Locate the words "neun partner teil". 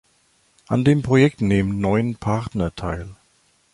1.79-3.07